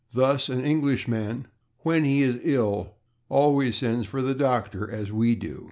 Thus 0.15 0.49
an 0.49 0.65
Englishman, 0.65 1.45
when 1.81 2.03
he 2.05 2.23
is 2.23 2.39
ill, 2.41 2.95
always 3.29 3.75
sends 3.75 4.07
for 4.07 4.23
the 4.23 4.33
/doctor/, 4.33 4.89
as 4.91 5.11
we 5.11 5.35
do. 5.35 5.59